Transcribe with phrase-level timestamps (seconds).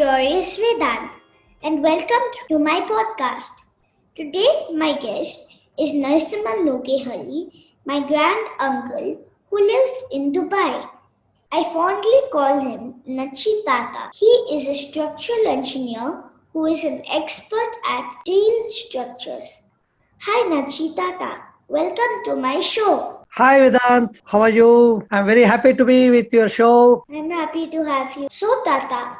[0.00, 1.10] Curious Vedanth
[1.62, 3.52] and welcome to my podcast.
[4.16, 7.52] Today, my guest is Narasimha Nuggehalli,
[7.84, 9.20] my grand uncle
[9.50, 10.88] who lives in Dubai.
[11.52, 14.08] I fondly call him Nachi Tata.
[14.14, 19.52] He is a structural engineer who is an expert at steel structures.
[20.22, 21.42] Hi, Nachi Tata.
[21.68, 23.26] Welcome to my show.
[23.34, 25.06] Hi Vedanth, how are you?
[25.10, 27.04] I'm very happy to be with your show.
[27.10, 28.28] I'm happy to have you.
[28.30, 29.18] So, Tata,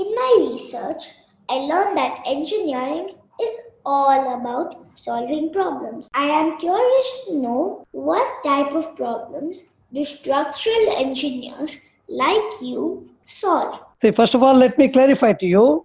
[0.00, 1.02] in my research,
[1.48, 3.50] I learned that engineering is
[3.84, 6.08] all about solving problems.
[6.14, 11.76] I am curious to know what type of problems do structural engineers
[12.08, 13.80] like you solve?
[14.00, 15.84] See, first of all, let me clarify to you.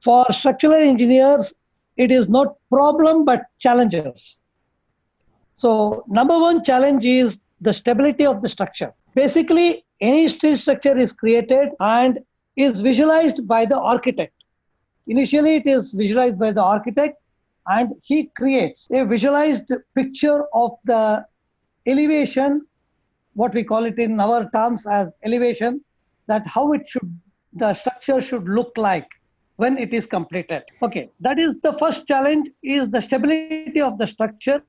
[0.00, 1.54] For structural engineers,
[1.96, 4.40] it is not problem but challenges.
[5.54, 8.92] So, number one challenge is the stability of the structure.
[9.14, 12.18] Basically, any steel structure is created and
[12.56, 14.32] is visualized by the architect.
[15.06, 17.20] Initially, it is visualized by the architect,
[17.66, 21.24] and he creates a visualized picture of the
[21.86, 22.66] elevation,
[23.34, 25.82] what we call it in our terms as elevation,
[26.26, 27.20] that how it should,
[27.52, 29.08] the structure should look like
[29.56, 30.62] when it is completed.
[30.82, 34.62] Okay, that is the first challenge is the stability of the structure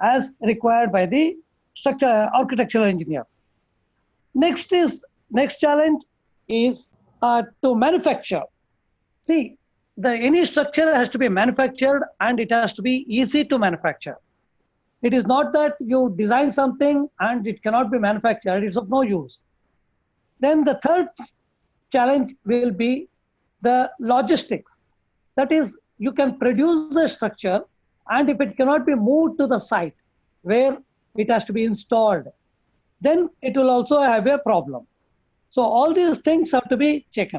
[0.00, 1.36] as required by the
[1.74, 3.26] structure architectural engineer.
[4.34, 6.02] Next is next challenge
[6.48, 6.88] is
[7.22, 8.42] uh, to manufacture.
[9.22, 9.56] See,
[9.96, 14.16] the any structure has to be manufactured and it has to be easy to manufacture.
[15.02, 18.64] It is not that you design something and it cannot be manufactured.
[18.64, 19.42] It's of no use.
[20.40, 21.08] Then the third
[21.90, 23.08] challenge will be
[23.62, 24.80] the logistics.
[25.36, 27.62] That is, you can produce a structure
[28.10, 29.94] and if it cannot be moved to the site
[30.42, 30.78] where
[31.16, 32.26] it has to be installed,
[33.00, 34.86] then it will also have a problem.
[35.50, 37.34] So all these things have to be checked.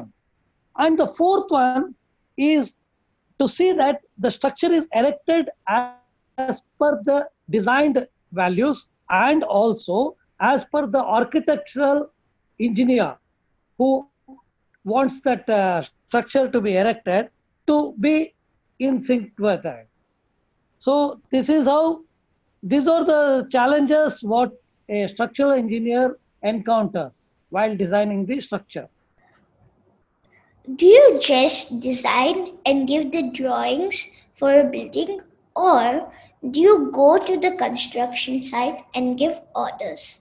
[0.76, 1.94] And the fourth one
[2.36, 2.74] is
[3.38, 10.64] to see that the structure is erected as per the designed values and also as
[10.64, 12.10] per the architectural
[12.60, 13.16] engineer
[13.78, 14.06] who
[14.84, 17.30] wants that uh, structure to be erected
[17.66, 18.34] to be
[18.78, 19.86] in sync with that.
[20.78, 22.02] So this is how,
[22.62, 24.52] these are the challenges what
[24.88, 28.88] a structural engineer encounters while designing the structure.
[30.76, 35.20] Do you just design and give the drawings for a building
[35.54, 36.12] or
[36.50, 40.20] do you go to the construction site and give orders?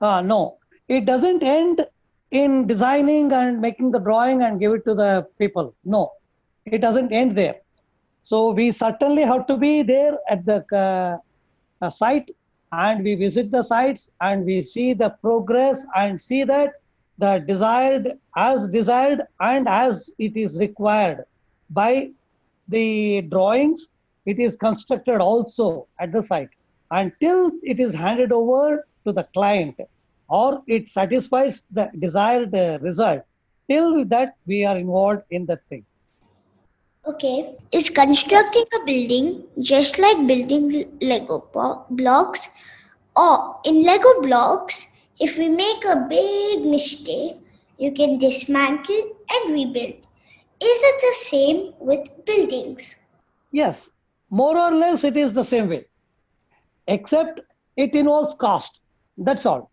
[0.00, 1.84] Uh, no, it doesn't end
[2.30, 5.74] in designing and making the drawing and give it to the people.
[5.84, 6.12] No,
[6.66, 7.56] it doesn't end there.
[8.22, 11.16] So we certainly have to be there at the uh,
[11.84, 12.30] uh, site
[12.72, 16.72] and we visit the sites and we see the progress and see that
[17.18, 21.24] the desired as desired and as it is required
[21.70, 22.10] by
[22.68, 23.88] the drawings
[24.26, 26.50] it is constructed also at the site.
[26.90, 29.80] Until it is handed over to the client
[30.28, 33.22] or it satisfies the desired uh, result
[33.68, 35.84] till that we are involved in the thing
[37.06, 37.56] Okay.
[37.72, 41.44] Is constructing a building just like building Lego
[41.90, 42.48] blocks?
[43.16, 44.86] Or in Lego blocks,
[45.20, 47.36] if we make a big mistake,
[47.78, 49.94] you can dismantle and rebuild.
[50.60, 52.96] Is it the same with buildings?
[53.52, 53.90] Yes,
[54.30, 55.86] more or less it is the same way,
[56.86, 57.40] except
[57.76, 58.80] it involves cost.
[59.16, 59.70] That's all.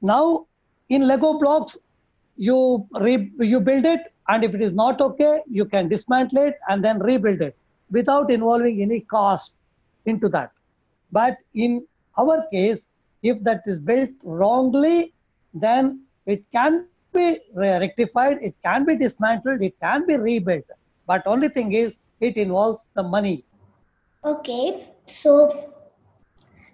[0.00, 0.46] Now,
[0.88, 1.76] in Lego blocks,
[2.36, 6.58] you re- you build it and if it is not okay, you can dismantle it
[6.68, 7.56] and then rebuild it
[7.90, 9.54] without involving any cost
[10.04, 10.52] into that.
[11.10, 11.86] But in
[12.18, 12.86] our case,
[13.22, 15.14] if that is built wrongly,
[15.54, 20.64] then it can be rectified, it can be dismantled, it can be rebuilt.
[21.06, 23.44] But only thing is, it involves the money.
[24.24, 25.72] Okay, so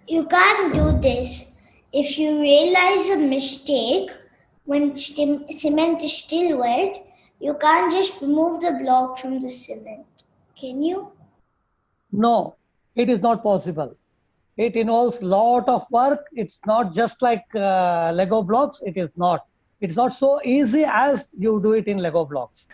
[0.07, 1.45] you can't do this.
[1.93, 4.11] If you realize a mistake
[4.65, 7.04] when cement is still wet,
[7.39, 10.05] you can't just remove the block from the cement,
[10.59, 11.11] can you?
[12.11, 12.55] No,
[12.95, 13.95] it is not possible.
[14.57, 16.25] It involves lot of work.
[16.33, 18.81] It's not just like uh, Lego blocks.
[18.85, 19.45] It is not.
[19.81, 22.67] It's not so easy as you do it in Lego blocks.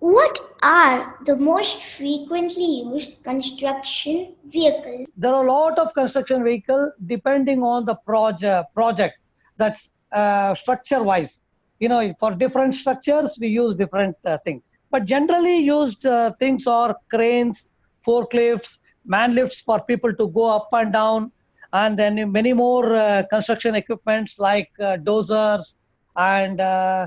[0.00, 5.08] What are the most frequently used construction vehicles?
[5.16, 8.74] There are a lot of construction vehicles depending on the project.
[8.74, 9.18] Project
[9.56, 11.38] that's uh, structure wise
[11.80, 16.66] you know for different structures we use different uh, things but generally used uh, things
[16.66, 17.68] are cranes
[18.06, 21.30] forklifts man lifts for people to go up and down
[21.72, 25.76] and then many more uh, construction equipments like uh, dozers
[26.16, 27.06] and uh,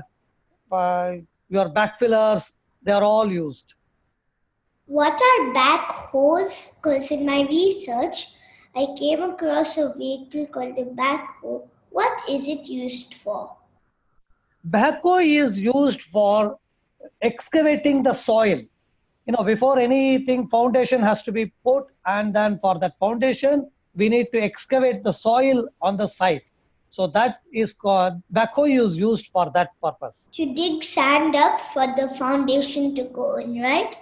[0.72, 1.12] uh,
[1.48, 3.74] your backfillers, they are all used.
[4.86, 6.74] What are backhoes?
[6.76, 8.28] Because in my research,
[8.74, 11.68] I came across a vehicle called a backhoe.
[11.90, 13.56] What is it used for?
[14.68, 16.58] Backhoe is used for
[17.20, 18.60] excavating the soil.
[19.26, 24.08] You know, before anything, foundation has to be put, and then for that foundation, we
[24.08, 26.42] need to excavate the soil on the site.
[26.88, 30.28] So that is called backhoe is used for that purpose.
[30.32, 33.96] To dig sand up for the foundation to go in, right?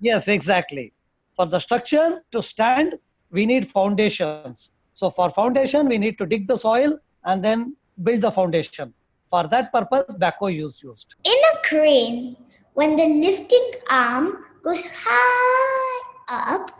[0.00, 0.92] Yes, exactly.
[1.34, 2.94] For the structure to stand,
[3.30, 4.72] we need foundations.
[4.94, 8.92] So for foundation, we need to dig the soil and then build the foundation.
[9.30, 11.14] For that purpose, backhoe is used.
[11.24, 12.36] In a crane,
[12.74, 16.72] when the lifting arm goes high up,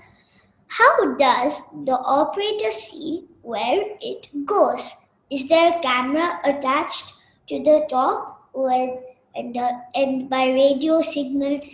[0.67, 4.95] how does the operator see where it goes?
[5.31, 7.13] Is there a camera attached
[7.49, 8.99] to the top with,
[9.37, 11.69] and, uh, and by radio signals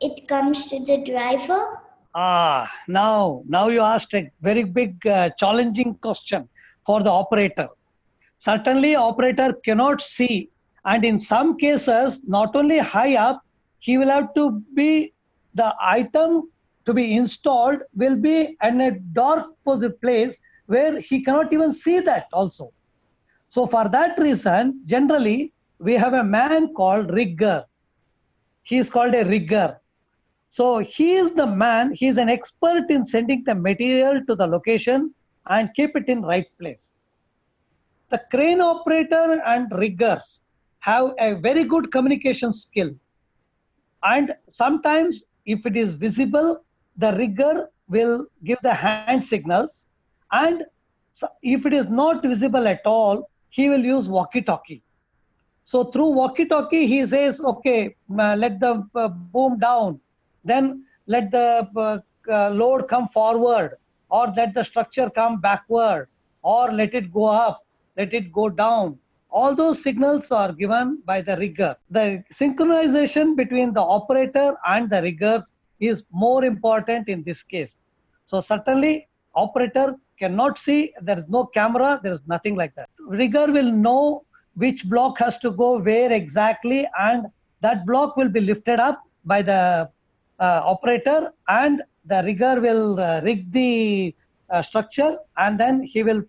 [0.00, 1.82] it comes to the driver?
[2.14, 6.48] Ah, now, now you asked a very big, uh, challenging question
[6.86, 7.68] for the operator.
[8.38, 10.50] Certainly, operator cannot see,
[10.84, 13.42] and in some cases, not only high up,
[13.78, 15.12] he will have to be
[15.54, 16.50] the item
[16.86, 19.46] to be installed will be in a dark
[20.00, 22.72] place where he cannot even see that also.
[23.48, 27.64] So for that reason, generally we have a man called rigger.
[28.62, 29.78] He is called a rigger.
[30.50, 34.46] So he is the man, he is an expert in sending the material to the
[34.46, 35.14] location
[35.46, 36.92] and keep it in right place.
[38.10, 40.42] The crane operator and riggers
[40.80, 42.90] have a very good communication skill.
[44.02, 46.64] And sometimes if it is visible,
[46.96, 49.86] the rigger will give the hand signals.
[50.32, 50.64] And
[51.42, 54.82] if it is not visible at all, he will use walkie-talkie.
[55.64, 60.00] So through walkie-talkie, he says, okay, let the uh, boom down
[60.44, 61.98] then let the uh,
[62.30, 63.76] uh, load come forward
[64.10, 66.08] or let the structure come backward
[66.42, 67.64] or let it go up,
[67.98, 68.98] let it go down.
[69.30, 71.76] All those signals are given by the rigger.
[71.90, 77.76] The synchronization between the operator and the riggers is more important in this case.
[78.24, 82.88] So certainly operator cannot see, there is no camera, there is nothing like that.
[83.06, 84.24] Rigger will know
[84.54, 87.26] which block has to go where exactly and
[87.60, 89.88] that block will be lifted up by the
[90.40, 94.14] uh, operator and the rigger will uh, rig the
[94.50, 96.22] uh, structure and then he will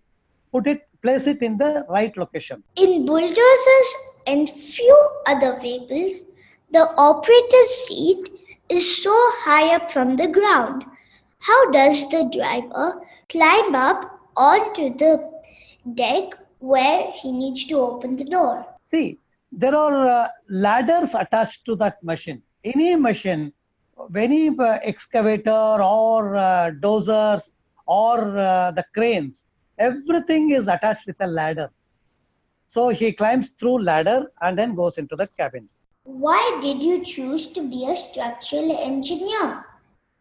[0.52, 2.62] put it place it in the right location.
[2.76, 3.94] In bulldozers
[4.26, 6.24] and few other vehicles
[6.72, 8.30] the operator's seat
[8.68, 10.84] is so high up from the ground.
[11.40, 15.28] How does the driver climb up onto the
[15.94, 18.66] deck where he needs to open the door?
[18.86, 19.18] See
[19.52, 22.42] there are uh, ladders attached to that machine.
[22.62, 23.52] Any machine
[24.16, 27.50] any uh, excavator or uh, dozers
[27.86, 29.46] or uh, the cranes,
[29.80, 31.70] everything is attached with a ladder.
[32.68, 35.68] So he climbs through ladder and then goes into the cabin.
[36.04, 39.64] Why did you choose to be a structural engineer?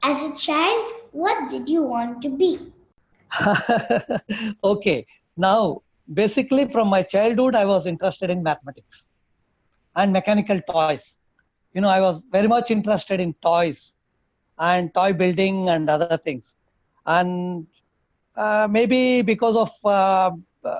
[0.01, 2.73] As a child, what did you want to be?
[4.63, 5.05] okay,
[5.37, 9.09] now basically from my childhood, I was interested in mathematics
[9.95, 11.19] and mechanical toys
[11.73, 13.95] you know, I was very much interested in toys
[14.57, 16.57] and toy building and other things.
[17.05, 17.67] And
[18.69, 20.31] maybe because of uh,
[20.63, 20.79] uh,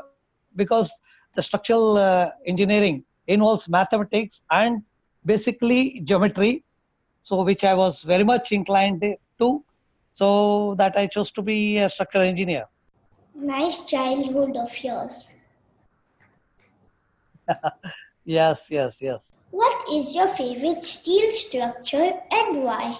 [0.55, 0.91] because
[1.35, 4.83] the structural uh, engineering involves mathematics and
[5.25, 6.63] basically geometry,
[7.23, 9.03] so which I was very much inclined
[9.39, 9.63] to,
[10.11, 12.65] so that I chose to be a structural engineer.
[13.35, 15.29] Nice childhood of yours.
[18.25, 19.33] yes, yes, yes.
[19.51, 22.99] What is your favorite steel structure and why?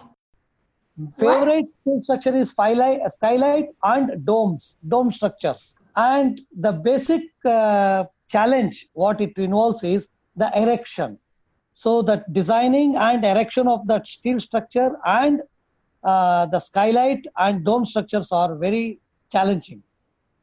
[1.18, 5.76] Favorite steel structure is skylight, skylight and domes, dome structures.
[5.96, 11.18] And the basic uh, challenge, what it involves is the erection.
[11.74, 15.42] So the designing and erection of that steel structure and
[16.04, 19.00] uh, the skylight and dome structures are very
[19.32, 19.82] challenging.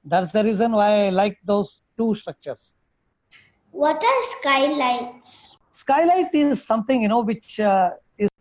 [0.04, 2.74] That's the reason why I like those two structures.
[3.72, 5.56] What are skylights?
[5.72, 7.90] Skylight is something you know which uh,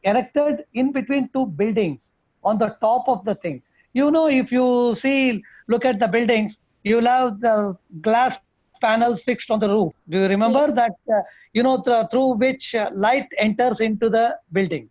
[0.05, 3.62] erected in between two buildings on the top of the thing.
[3.93, 8.38] You know, if you see, look at the buildings, you'll have the glass
[8.81, 9.93] panels fixed on the roof.
[10.07, 10.75] Do you remember yes.
[10.75, 10.95] that?
[11.13, 11.21] Uh,
[11.53, 14.89] you know, th- through which uh, light enters into the building.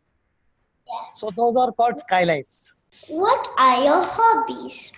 [0.87, 1.21] Yes.
[1.21, 2.75] So those are called skylights.
[3.09, 4.93] What are your hobbies?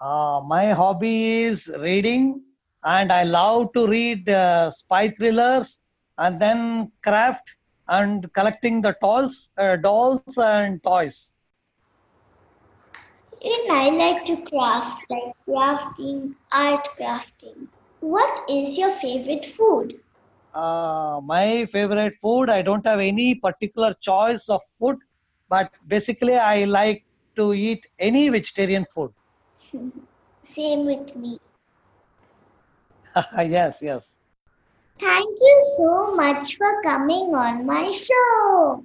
[0.00, 2.40] Uh, my hobby is reading,
[2.82, 5.80] and I love to read uh, spy thrillers
[6.16, 7.56] and then craft
[7.90, 11.34] and collecting the dolls, uh, dolls and toys.
[13.42, 17.68] Even I like to craft, like crafting, art crafting.
[18.00, 20.00] What is your favorite food?
[20.54, 24.98] Uh, my favorite food, I don't have any particular choice of food,
[25.48, 27.04] but basically, I like
[27.36, 29.12] to eat any vegetarian food.
[30.42, 31.38] Same with me.
[33.38, 34.19] yes, yes.
[35.00, 38.84] Thank you so much for coming on my show.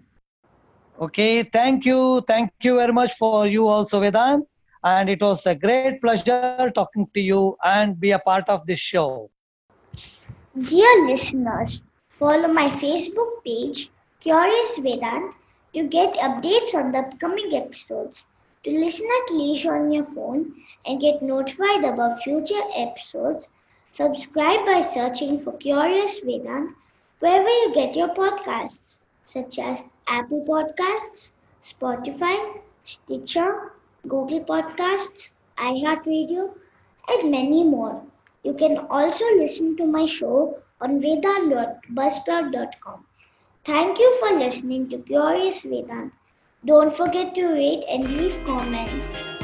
[1.00, 2.24] Okay, thank you.
[2.26, 4.46] Thank you very much for you also, Vedanth.
[4.82, 8.80] And it was a great pleasure talking to you and be a part of this
[8.80, 9.30] show.
[10.58, 11.84] Dear listeners,
[12.18, 13.90] follow my Facebook page,
[14.22, 15.34] Curious Vedanth,
[15.74, 18.26] to get updates on the upcoming episodes,
[18.64, 20.54] to listen at leisure on your phone
[20.86, 23.50] and get notified about future episodes.
[23.96, 26.74] Subscribe by searching for Curious Vedanth
[27.20, 31.32] wherever you get your podcasts, such as Apple Podcasts,
[31.64, 33.72] Spotify, Stitcher,
[34.06, 36.54] Google Podcasts, iHeartRadio,
[37.08, 38.04] and many more.
[38.44, 43.06] You can also listen to my show on vedanth.buzzsprout.com.
[43.64, 46.12] Thank you for listening to Curious Vedanth.
[46.66, 49.35] Don't forget to rate and leave comments.